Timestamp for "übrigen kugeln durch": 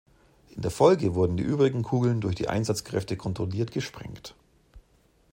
1.43-2.33